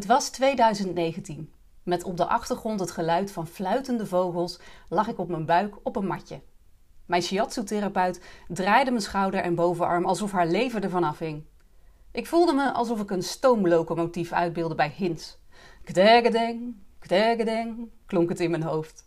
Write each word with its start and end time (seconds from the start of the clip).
Het 0.00 0.08
was 0.08 0.28
2019. 0.28 1.52
Met 1.82 2.04
op 2.04 2.16
de 2.16 2.26
achtergrond 2.26 2.80
het 2.80 2.90
geluid 2.90 3.32
van 3.32 3.46
fluitende 3.46 4.06
vogels 4.06 4.58
lag 4.88 5.08
ik 5.08 5.18
op 5.18 5.28
mijn 5.28 5.46
buik 5.46 5.74
op 5.82 5.96
een 5.96 6.06
matje. 6.06 6.40
Mijn 7.06 7.22
shiatsu-therapeut 7.22 8.20
draaide 8.48 8.90
mijn 8.90 9.02
schouder 9.02 9.40
en 9.40 9.54
bovenarm 9.54 10.04
alsof 10.04 10.32
haar 10.32 10.46
leven 10.46 10.82
ervan 10.82 11.04
afhing. 11.04 11.44
Ik 12.12 12.26
voelde 12.26 12.52
me 12.52 12.72
alsof 12.72 13.00
ik 13.00 13.10
een 13.10 13.22
stoomlocomotief 13.22 14.32
uitbeelde 14.32 14.74
bij 14.74 14.92
Hints. 14.96 15.38
Kdegedeng, 15.84 16.76
kdegedeng, 16.98 17.90
klonk 18.06 18.28
het 18.28 18.40
in 18.40 18.50
mijn 18.50 18.62
hoofd. 18.62 19.04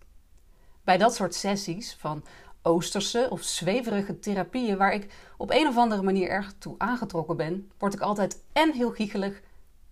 Bij 0.84 0.98
dat 0.98 1.16
soort 1.16 1.36
sessies 1.36 1.96
van 2.00 2.24
oosterse 2.62 3.28
of 3.30 3.44
zweverige 3.44 4.20
therapieën 4.20 4.78
waar 4.78 4.94
ik 4.94 5.14
op 5.38 5.52
een 5.52 5.68
of 5.68 5.78
andere 5.78 6.02
manier 6.02 6.30
erg 6.30 6.54
toe 6.58 6.76
aangetrokken 6.78 7.38
ben, 7.38 7.72
word 7.78 7.94
ik 7.94 8.02
altijd 8.02 8.44
en 8.52 8.72
heel 8.72 8.92
giechelig 8.92 9.42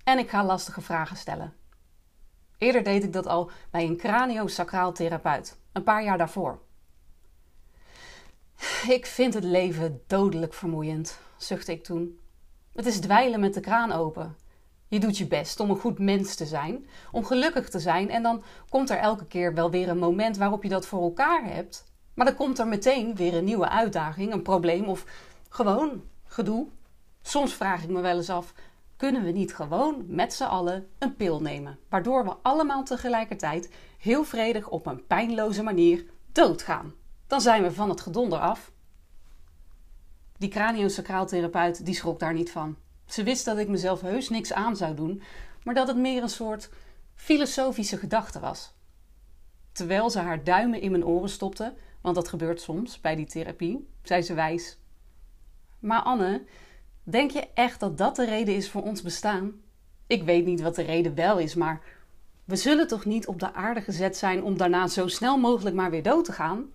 en 0.04 0.20
ik 0.20 0.30
ga 0.30 0.46
lastige 0.46 0.82
vragen 0.82 1.18
stellen. 1.18 1.54
Eerder 2.58 2.84
deed 2.84 3.04
ik 3.04 3.14
dat 3.14 3.28
al 3.28 3.52
bij 3.72 3.86
een 3.86 3.98
craniosacraal 3.98 4.92
therapeut, 4.92 5.58
een 5.72 5.84
paar 5.84 6.04
jaar 6.04 6.18
daarvoor. 6.18 6.60
Ik 8.88 9.06
vind 9.06 9.34
het 9.34 9.44
leven 9.44 10.02
dodelijk 10.08 10.54
vermoeiend, 10.54 11.20
zuchtte 11.38 11.72
ik 11.72 11.84
toen. 11.84 12.20
Het 12.74 12.86
is 12.86 13.00
dweilen 13.00 13.40
met 13.40 13.54
de 13.54 13.60
kraan 13.60 13.92
open. 13.92 14.36
Je 14.88 15.00
doet 15.00 15.18
je 15.18 15.28
best 15.28 15.60
om 15.60 15.70
een 15.70 15.80
goed 15.80 16.00
mens 16.00 16.36
te 16.36 16.46
zijn, 16.46 16.88
om 17.12 17.26
gelukkig 17.26 17.70
te 17.70 17.80
zijn 17.80 18.10
en 18.10 18.24
dan 18.24 18.44
komt 18.70 18.90
er 18.90 18.98
elke 18.98 19.26
keer 19.26 19.54
wel 19.54 19.72
weer 19.72 19.90
een 19.90 19.98
moment 19.98 20.38
waarop 20.38 20.64
je 20.64 20.70
dat 20.70 20.86
voor 20.86 21.02
elkaar 21.02 21.44
hebt. 21.46 21.84
Maar 22.14 22.26
dan 22.26 22.36
komt 22.36 22.60
er 22.60 22.68
meteen 22.68 23.16
weer 23.16 23.34
een 23.34 23.44
nieuwe 23.44 23.70
uitdaging, 23.70 24.34
een 24.34 24.42
probleem 24.42 24.86
of 24.86 25.06
gewoon 25.50 26.04
gedoe. 26.26 26.68
Soms 27.22 27.54
vraag 27.54 27.84
ik 27.84 27.90
me 27.90 28.02
wel 28.02 28.16
eens 28.16 28.30
af: 28.30 28.54
kunnen 29.02 29.24
we 29.24 29.32
niet 29.32 29.56
gewoon 29.56 30.04
met 30.08 30.34
z'n 30.34 30.44
allen 30.44 30.88
een 31.00 31.16
pil 31.16 31.42
nemen, 31.42 31.80
waardoor 31.90 32.24
we 32.24 32.36
allemaal 32.42 32.84
tegelijkertijd 32.84 33.70
heel 33.98 34.24
vredig 34.24 34.70
op 34.70 34.86
een 34.86 35.08
pijnloze 35.08 35.64
manier 35.64 36.06
doodgaan? 36.32 36.94
Dan 37.28 37.42
zijn 37.42 37.64
we 37.64 37.72
van 37.72 37.90
het 37.90 38.02
gedonder 38.02 38.40
af. 38.40 38.72
Die 40.38 40.50
craniosacraaltherapeut 40.50 41.86
die 41.86 41.94
schrok 41.94 42.20
daar 42.20 42.34
niet 42.34 42.52
van. 42.52 42.76
Ze 43.06 43.24
wist 43.24 43.46
dat 43.46 43.58
ik 43.58 43.68
mezelf 43.68 44.02
heus 44.02 44.30
niks 44.30 44.54
aan 44.54 44.76
zou 44.76 44.96
doen, 44.96 45.22
maar 45.64 45.76
dat 45.76 45.88
het 45.88 45.98
meer 45.98 46.22
een 46.22 46.30
soort 46.30 46.70
filosofische 47.16 47.98
gedachte 47.98 48.40
was. 48.40 48.74
Terwijl 49.72 50.10
ze 50.10 50.20
haar 50.20 50.44
duimen 50.44 50.82
in 50.82 50.92
mijn 50.92 51.06
oren 51.06 51.30
stopte, 51.30 51.74
want 52.02 52.16
dat 52.16 52.30
gebeurt 52.30 52.62
soms 52.62 53.02
bij 53.02 53.16
die 53.16 53.26
therapie, 53.26 53.88
zei 54.04 54.22
ze 54.22 54.34
wijs. 54.34 54.78
Maar 55.80 56.02
Anne, 56.02 56.44
denk 57.04 57.32
je 57.32 57.48
echt 57.54 57.80
dat 57.80 57.98
dat 57.98 58.16
de 58.16 58.26
reden 58.26 58.56
is 58.56 58.70
voor 58.70 58.84
ons 58.84 59.02
bestaan? 59.02 59.54
Ik 60.08 60.24
weet 60.24 60.46
niet 60.46 60.62
wat 60.62 60.76
de 60.76 60.82
reden 60.82 61.16
wel 61.16 61.38
is, 61.38 61.56
maar 61.56 61.82
we 62.46 62.56
zullen 62.56 62.88
toch 62.88 63.06
niet 63.06 63.28
op 63.28 63.40
de 63.40 63.54
aarde 63.54 63.82
gezet 63.82 64.18
zijn 64.18 64.44
om 64.44 64.58
daarna 64.58 64.88
zo 64.88 65.08
snel 65.08 65.38
mogelijk 65.38 65.76
maar 65.76 65.90
weer 65.90 66.04
dood 66.04 66.26
te 66.26 66.32
gaan? 66.32 66.66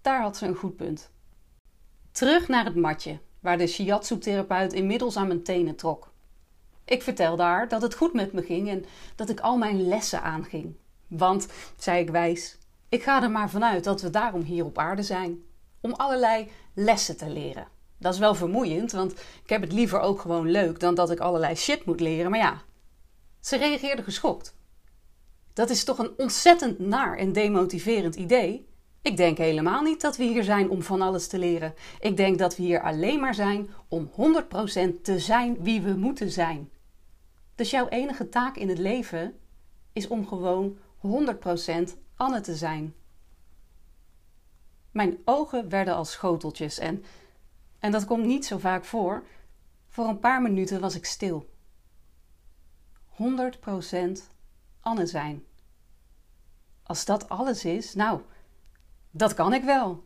Daar 0.00 0.22
had 0.22 0.36
ze 0.36 0.46
een 0.46 0.54
goed 0.56 0.76
punt. 0.76 1.10
Terug 2.12 2.48
naar 2.48 2.64
het 2.64 2.76
matje, 2.76 3.18
waar 3.40 3.58
de 3.58 3.66
shiatsu-therapeut 3.66 4.72
inmiddels 4.72 5.16
aan 5.16 5.26
mijn 5.26 5.42
tenen 5.42 5.76
trok. 5.76 6.12
Ik 6.84 7.02
vertelde 7.02 7.42
haar 7.42 7.68
dat 7.68 7.82
het 7.82 7.94
goed 7.94 8.12
met 8.12 8.32
me 8.32 8.42
ging 8.42 8.68
en 8.68 8.84
dat 9.14 9.28
ik 9.28 9.40
al 9.40 9.56
mijn 9.56 9.88
lessen 9.88 10.22
aanging. 10.22 10.74
Want, 11.06 11.48
zei 11.76 12.00
ik 12.00 12.10
wijs, 12.10 12.58
ik 12.88 13.02
ga 13.02 13.22
er 13.22 13.30
maar 13.30 13.50
vanuit 13.50 13.84
dat 13.84 14.02
we 14.02 14.10
daarom 14.10 14.42
hier 14.42 14.64
op 14.64 14.78
aarde 14.78 15.02
zijn. 15.02 15.42
Om 15.80 15.92
allerlei 15.92 16.50
lessen 16.74 17.16
te 17.16 17.28
leren. 17.28 17.66
Dat 18.00 18.12
is 18.12 18.18
wel 18.18 18.34
vermoeiend, 18.34 18.92
want 18.92 19.12
ik 19.42 19.48
heb 19.48 19.60
het 19.60 19.72
liever 19.72 20.00
ook 20.00 20.20
gewoon 20.20 20.50
leuk 20.50 20.80
dan 20.80 20.94
dat 20.94 21.10
ik 21.10 21.20
allerlei 21.20 21.54
shit 21.54 21.84
moet 21.84 22.00
leren. 22.00 22.30
Maar 22.30 22.40
ja, 22.40 22.62
ze 23.40 23.56
reageerde 23.56 24.02
geschokt. 24.02 24.54
Dat 25.52 25.70
is 25.70 25.84
toch 25.84 25.98
een 25.98 26.12
ontzettend 26.16 26.78
naar 26.78 27.16
en 27.16 27.32
demotiverend 27.32 28.16
idee? 28.16 28.68
Ik 29.02 29.16
denk 29.16 29.38
helemaal 29.38 29.82
niet 29.82 30.00
dat 30.00 30.16
we 30.16 30.24
hier 30.24 30.44
zijn 30.44 30.70
om 30.70 30.82
van 30.82 31.02
alles 31.02 31.26
te 31.26 31.38
leren. 31.38 31.74
Ik 32.00 32.16
denk 32.16 32.38
dat 32.38 32.56
we 32.56 32.62
hier 32.62 32.82
alleen 32.82 33.20
maar 33.20 33.34
zijn 33.34 33.70
om 33.88 34.10
100% 34.10 35.02
te 35.02 35.18
zijn 35.18 35.62
wie 35.62 35.80
we 35.80 35.94
moeten 35.94 36.30
zijn. 36.30 36.70
Dus 37.54 37.70
jouw 37.70 37.88
enige 37.88 38.28
taak 38.28 38.56
in 38.56 38.68
het 38.68 38.78
leven 38.78 39.34
is 39.92 40.08
om 40.08 40.26
gewoon 40.26 40.76
100% 41.06 41.96
Anne 42.16 42.40
te 42.40 42.56
zijn. 42.56 42.94
Mijn 44.90 45.18
ogen 45.24 45.68
werden 45.68 45.94
als 45.94 46.10
schoteltjes 46.10 46.78
en, 46.78 47.04
en 47.80 47.90
dat 47.90 48.04
komt 48.04 48.24
niet 48.24 48.46
zo 48.46 48.58
vaak 48.58 48.84
voor. 48.84 49.24
Voor 49.88 50.08
een 50.08 50.18
paar 50.18 50.42
minuten 50.42 50.80
was 50.80 50.94
ik 50.94 51.04
stil. 51.04 51.48
100% 53.10 53.22
Anne 54.80 55.06
zijn. 55.06 55.44
Als 56.82 57.04
dat 57.04 57.28
alles 57.28 57.64
is, 57.64 57.94
nou, 57.94 58.20
dat 59.10 59.34
kan 59.34 59.52
ik 59.52 59.62
wel. 59.62 60.04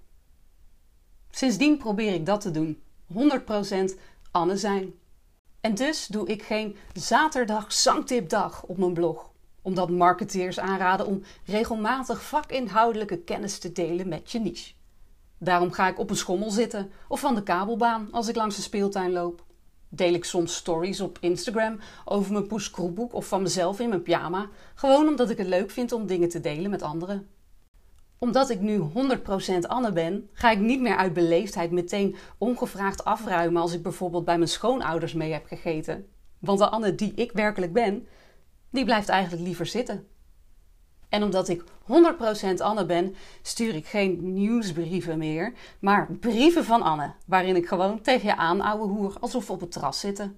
Sindsdien 1.31 1.79
probeer 1.79 2.15
ik 2.15 2.27
dat 2.27 2.41
te 2.41 2.51
doen. 2.51 2.83
100% 3.13 3.99
Anne 4.31 4.57
zijn. 4.57 4.93
En 5.61 5.75
dus 5.75 6.07
doe 6.07 6.27
ik 6.27 6.43
geen 6.43 6.77
zaterdag 6.93 7.73
zangtipdag 7.73 8.63
op 8.63 8.79
mijn 8.79 8.95
blog 8.95 9.33
omdat 9.65 9.91
marketeers 9.91 10.61
aanraden 10.61 11.07
om 11.07 11.23
regelmatig 11.45 12.23
vakinhoudelijke 12.23 13.19
kennis 13.19 13.59
te 13.59 13.73
delen 13.73 14.09
met 14.09 14.33
je 14.33 14.41
niche. 14.41 14.73
Daarom 15.45 15.73
ga 15.73 15.89
ik 15.89 15.99
op 15.99 16.11
een 16.11 16.17
schommel 16.17 16.51
zitten 16.51 16.91
of 17.09 17.21
van 17.21 17.35
de 17.35 17.43
kabelbaan 17.43 18.09
als 18.11 18.29
ik 18.29 18.37
langs 18.37 18.57
de 18.57 18.63
speeltuin 18.63 19.13
loop. 19.13 19.45
Deel 19.89 20.15
ik 20.15 20.25
soms 20.25 20.55
stories 20.55 21.01
op 21.01 21.19
Instagram 21.21 21.79
over 22.05 22.33
mijn 22.33 22.47
poeskroepboek 22.47 23.15
of 23.15 23.27
van 23.27 23.43
mezelf 23.43 23.81
in 23.81 23.89
mijn 23.89 24.03
pyjama, 24.03 24.49
gewoon 24.75 25.09
omdat 25.09 25.31
ik 25.31 25.39
het 25.39 25.47
leuk 25.47 25.71
vind 25.71 25.93
om 25.93 26.07
dingen 26.07 26.29
te 26.29 26.41
delen 26.41 26.71
met 26.71 26.83
anderen. 26.83 27.29
Omdat 28.19 28.51
ik 28.51 28.61
nu 28.61 28.79
100% 28.79 28.83
Anne 29.61 29.93
ben, 29.93 30.29
ga 30.33 30.51
ik 30.51 30.59
niet 30.59 30.81
meer 30.81 30.97
uit 30.97 31.13
beleefdheid 31.13 31.71
meteen 31.71 32.17
ongevraagd 32.39 33.05
afruimen 33.05 33.63
als 33.63 33.73
ik 33.73 33.83
bijvoorbeeld 33.83 34.25
bij 34.25 34.37
mijn 34.37 34.49
schoonouders 34.49 35.13
mee 35.13 35.33
heb 35.33 35.47
gegeten. 35.47 36.07
Want 36.39 36.59
de 36.59 36.69
Anne 36.69 36.95
die 36.95 37.13
ik 37.15 37.33
werkelijk 37.33 37.73
ben, 37.73 38.07
die 38.71 38.85
blijft 38.85 39.09
eigenlijk 39.09 39.43
liever 39.43 39.67
zitten. 39.67 40.07
En 41.15 41.23
omdat 41.23 41.49
ik 41.49 41.63
100% 41.63 41.65
Anne 42.59 42.87
ben, 42.87 43.15
stuur 43.43 43.75
ik 43.75 43.87
geen 43.87 44.33
nieuwsbrieven 44.33 45.19
meer, 45.19 45.53
maar 45.79 46.09
brieven 46.21 46.65
van 46.65 46.83
Anne, 46.83 47.13
waarin 47.27 47.57
ik 47.57 47.67
gewoon 47.67 48.01
tegen 48.01 48.27
je 48.27 48.37
aan, 48.37 48.61
ouwe 48.61 48.87
hoer, 48.87 49.17
alsof 49.21 49.47
we 49.47 49.53
op 49.53 49.61
het 49.61 49.73
terras 49.73 50.01
zitten. 50.01 50.37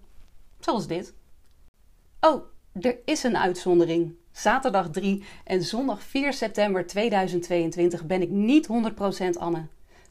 Zoals 0.61 0.87
dit. 0.87 1.15
Oh, 2.21 2.45
er 2.81 2.97
is 3.05 3.23
een 3.23 3.37
uitzondering. 3.37 4.15
Zaterdag 4.33 4.91
3 4.91 5.25
en 5.45 5.63
zondag 5.63 6.03
4 6.03 6.33
september 6.33 6.87
2022 6.87 8.05
ben 8.05 8.23
ik 8.23 8.31
niet 8.31 8.69
100% 8.69 9.39
Anne. 9.39 9.67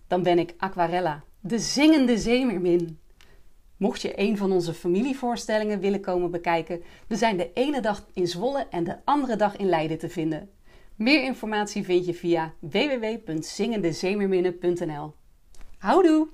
Dan 0.07 0.23
ben 0.23 0.39
ik 0.39 0.53
Aquarella, 0.57 1.23
de 1.39 1.59
zingende 1.59 2.17
zeemermin. 2.17 2.99
Mocht 3.77 4.01
je 4.01 4.19
een 4.19 4.37
van 4.37 4.51
onze 4.51 4.73
familievoorstellingen 4.73 5.79
willen 5.79 6.01
komen 6.01 6.31
bekijken, 6.31 6.83
we 7.07 7.15
zijn 7.15 7.37
de 7.37 7.51
ene 7.53 7.81
dag 7.81 8.05
in 8.13 8.27
Zwolle 8.27 8.67
en 8.69 8.83
de 8.83 8.97
andere 9.03 9.35
dag 9.35 9.55
in 9.55 9.69
Leiden 9.69 9.97
te 9.97 10.09
vinden. 10.09 10.49
Meer 10.95 11.23
informatie 11.23 11.83
vind 11.83 12.05
je 12.05 12.13
via 12.13 12.53
www.zingendezeemerminnen.nl. 12.59 15.13
Houdoe! 15.77 16.27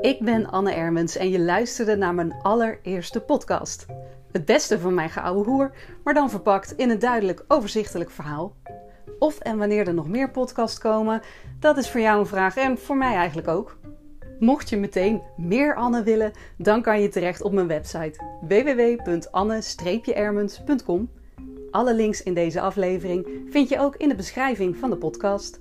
Ik 0.00 0.20
ben 0.20 0.50
Anne 0.50 0.72
Ermens 0.72 1.16
en 1.16 1.30
je 1.30 1.40
luisterde 1.40 1.96
naar 1.96 2.14
mijn 2.14 2.34
allereerste 2.42 3.20
podcast. 3.20 3.86
Het 4.32 4.44
beste 4.44 4.78
van 4.78 4.94
mijn 4.94 5.10
geouwe 5.10 5.44
hoer, 5.44 5.72
maar 6.04 6.14
dan 6.14 6.30
verpakt 6.30 6.76
in 6.76 6.90
een 6.90 6.98
duidelijk 6.98 7.44
overzichtelijk 7.48 8.10
verhaal. 8.10 8.56
Of 9.18 9.38
en 9.38 9.58
wanneer 9.58 9.86
er 9.86 9.94
nog 9.94 10.08
meer 10.08 10.30
podcasts 10.30 10.78
komen, 10.78 11.22
dat 11.58 11.76
is 11.76 11.90
voor 11.90 12.00
jou 12.00 12.20
een 12.20 12.26
vraag 12.26 12.56
en 12.56 12.78
voor 12.78 12.96
mij 12.96 13.14
eigenlijk 13.14 13.48
ook. 13.48 13.79
Mocht 14.40 14.68
je 14.68 14.76
meteen 14.76 15.22
meer 15.36 15.74
Anne 15.74 16.02
willen, 16.02 16.32
dan 16.56 16.82
kan 16.82 17.02
je 17.02 17.08
terecht 17.08 17.42
op 17.42 17.52
mijn 17.52 17.66
website 17.66 18.20
www.anne-ermens.com. 18.40 21.10
Alle 21.70 21.94
links 21.94 22.22
in 22.22 22.34
deze 22.34 22.60
aflevering 22.60 23.26
vind 23.48 23.68
je 23.68 23.78
ook 23.78 23.96
in 23.96 24.08
de 24.08 24.14
beschrijving 24.14 24.76
van 24.76 24.90
de 24.90 24.96
podcast. 24.96 25.60